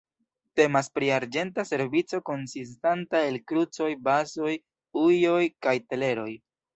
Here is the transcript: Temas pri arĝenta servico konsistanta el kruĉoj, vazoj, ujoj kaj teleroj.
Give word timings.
Temas 0.59 0.87
pri 0.99 1.09
arĝenta 1.17 1.65
servico 1.71 2.19
konsistanta 2.29 3.21
el 3.25 3.37
kruĉoj, 3.51 3.91
vazoj, 4.07 4.55
ujoj 5.03 5.39
kaj 5.67 5.75
teleroj. 5.93 6.31